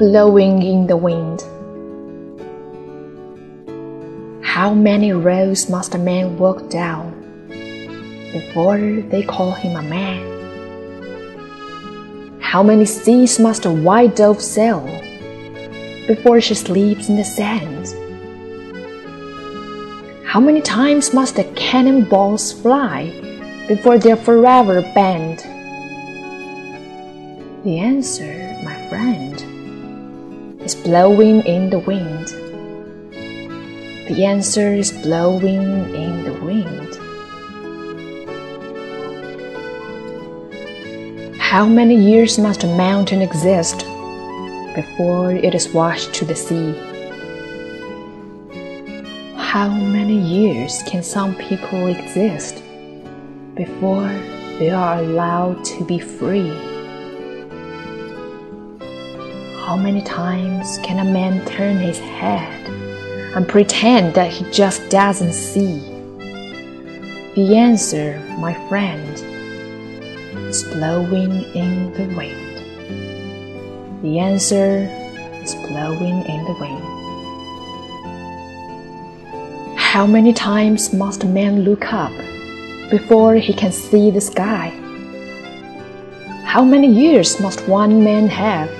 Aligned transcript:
blowing 0.00 0.62
in 0.62 0.86
the 0.86 0.96
wind. 0.96 1.42
How 4.42 4.72
many 4.72 5.12
roads 5.12 5.68
must 5.68 5.94
a 5.94 5.98
man 5.98 6.38
walk 6.38 6.70
down 6.70 7.12
before 8.32 8.80
they 9.10 9.22
call 9.22 9.52
him 9.52 9.76
a 9.76 9.82
man? 9.82 10.24
How 12.40 12.62
many 12.62 12.86
seas 12.86 13.38
must 13.38 13.66
a 13.66 13.70
white 13.70 14.16
dove 14.16 14.40
sail 14.40 14.80
before 16.06 16.40
she 16.40 16.54
sleeps 16.54 17.10
in 17.10 17.16
the 17.16 17.24
sand? 17.24 17.92
How 20.24 20.40
many 20.40 20.62
times 20.62 21.12
must 21.12 21.36
the 21.36 21.44
cannonballs 21.44 22.52
fly 22.52 23.12
before 23.68 23.98
they're 23.98 24.16
forever 24.16 24.80
banned? 24.94 25.40
The 27.64 27.78
answer, 27.80 28.32
my 28.64 28.88
friend, 28.88 29.59
is 30.70 30.82
blowing 30.82 31.40
in 31.46 31.68
the 31.68 31.80
wind. 31.80 32.28
The 34.08 34.24
answer 34.24 34.72
is 34.72 34.92
blowing 35.02 35.94
in 35.94 36.22
the 36.22 36.34
wind. 36.44 36.90
How 41.40 41.66
many 41.66 41.96
years 41.96 42.38
must 42.38 42.62
a 42.62 42.68
mountain 42.68 43.20
exist 43.20 43.78
before 44.76 45.32
it 45.32 45.54
is 45.56 45.68
washed 45.70 46.14
to 46.14 46.24
the 46.24 46.36
sea? 46.36 46.72
How 49.36 49.68
many 49.68 50.18
years 50.18 50.82
can 50.86 51.02
some 51.02 51.34
people 51.34 51.88
exist 51.88 52.62
before 53.56 54.12
they 54.60 54.70
are 54.70 54.98
allowed 54.98 55.64
to 55.64 55.84
be 55.84 55.98
free? 55.98 56.69
How 59.70 59.76
many 59.76 60.02
times 60.02 60.78
can 60.82 60.98
a 60.98 61.04
man 61.04 61.46
turn 61.46 61.76
his 61.78 62.00
head 62.00 62.68
and 63.36 63.46
pretend 63.48 64.14
that 64.14 64.32
he 64.32 64.44
just 64.50 64.90
doesn't 64.90 65.32
see? 65.32 65.78
The 67.36 67.54
answer, 67.54 68.18
my 68.36 68.52
friend, 68.68 69.14
is 70.48 70.64
blowing 70.74 71.44
in 71.54 71.92
the 71.92 72.12
wind. 72.16 72.56
The 74.02 74.18
answer 74.18 74.88
is 75.40 75.54
blowing 75.54 76.24
in 76.24 76.44
the 76.46 76.56
wind. 76.58 76.84
How 79.78 80.04
many 80.04 80.32
times 80.32 80.92
must 80.92 81.22
a 81.22 81.28
man 81.28 81.60
look 81.60 81.92
up 81.92 82.10
before 82.90 83.36
he 83.36 83.52
can 83.52 83.70
see 83.70 84.10
the 84.10 84.20
sky? 84.20 84.70
How 86.44 86.64
many 86.64 86.88
years 86.88 87.38
must 87.38 87.68
one 87.68 88.02
man 88.02 88.26
have 88.26 88.79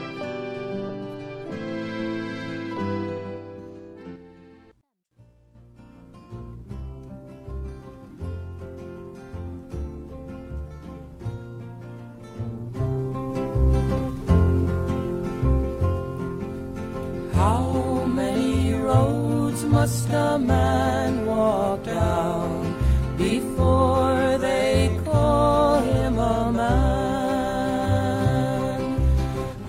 Must 19.71 20.09
a 20.09 20.37
man 20.37 21.25
walk 21.25 21.83
down 21.85 22.75
before 23.17 24.37
they 24.37 24.99
call 25.05 25.79
him 25.79 26.19
a 26.19 26.51
man? 26.51 27.71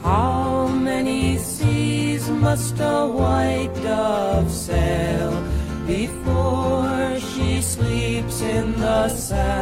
How 0.02 0.66
many 0.66 1.38
seas 1.38 2.28
must 2.28 2.74
a 2.80 3.06
white 3.06 3.72
dove 3.82 4.50
sail 4.50 5.30
before 5.86 7.20
she 7.20 7.62
sleeps 7.62 8.40
in 8.40 8.72
the 8.80 9.08
sand? 9.08 9.52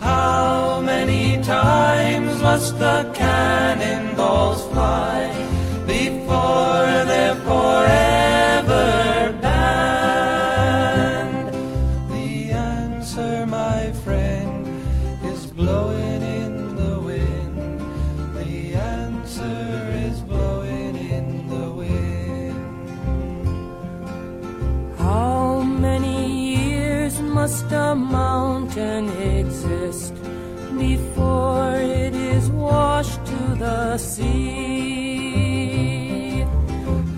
How 0.00 0.80
many 0.80 1.42
times 1.42 2.40
must 2.40 2.78
the 2.78 3.10
cannonballs 3.14 4.62
fly 4.72 4.97
must 27.48 27.72
a 27.72 27.94
mountain 27.94 29.08
exist 29.08 30.12
before 30.76 31.76
it 31.76 32.14
is 32.14 32.50
washed 32.50 33.24
to 33.24 33.54
the 33.64 33.96
sea? 33.96 34.44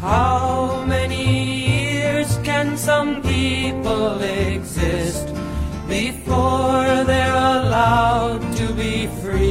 How 0.01 0.85
many 0.87 1.25
years 1.67 2.39
can 2.45 2.77
some 2.77 3.23
people 3.23 4.21
exist 4.21 5.27
before 5.89 7.05
they're 7.11 7.43
allowed 7.59 8.43
to 8.59 8.73
be 8.75 9.09
free? 9.21 9.50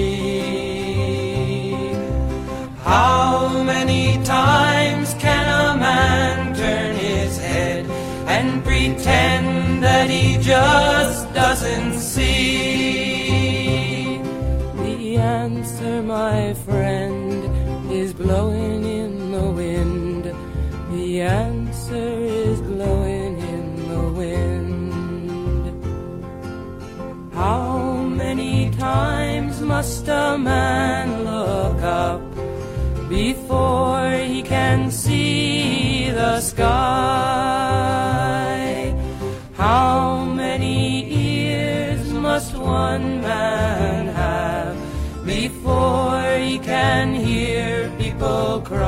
And 8.40 8.64
pretend 8.64 9.84
that 9.84 10.10
he 10.10 10.38
just 10.38 11.34
doesn't 11.34 11.94
see? 12.00 13.42
The 14.84 15.18
answer, 15.18 16.02
my 16.02 16.54
friend, 16.66 17.92
is 17.92 18.14
blowing 18.14 18.86
in 18.86 19.32
the 19.34 19.48
wind. 19.62 20.24
The 20.94 21.22
answer 21.22 22.12
is 22.46 22.62
blowing 22.62 23.34
in 23.56 23.66
the 23.92 24.06
wind. 24.22 24.92
How 27.34 27.68
many 28.24 28.72
times 28.72 29.60
must 29.60 30.08
a 30.08 30.38
man 30.38 31.26
look 31.26 31.82
up 31.84 32.22
before 33.10 34.10
he 34.32 34.42
can 34.44 34.92
see 34.92 36.10
the 36.12 36.40
sky? 36.40 37.09
Before 45.44 46.28
he 46.46 46.60
can 46.60 47.14
hear 47.14 47.90
people 47.98 48.62
cry? 48.72 48.88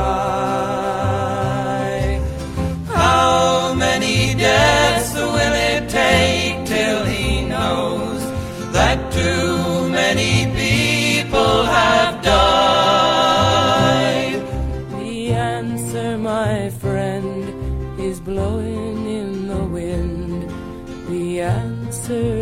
How 2.87 3.73
many 3.73 4.35
deaths 4.35 5.13
will 5.13 5.55
it 5.71 5.83
take 5.87 6.55
till 6.65 7.01
he 7.05 7.45
knows 7.53 8.21
that 8.77 8.97
too 9.19 9.89
many 10.01 10.33
people 10.63 11.55
have 11.77 12.13
died? 12.21 13.51
The 14.99 15.31
answer, 15.57 16.09
my 16.17 16.69
friend, 16.83 17.41
is 18.07 18.19
blowing 18.19 18.97
in 19.19 19.47
the 19.47 19.63
wind. 19.77 20.39
The 21.09 21.41
answer 21.41 22.40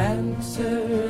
answer. 0.00 1.09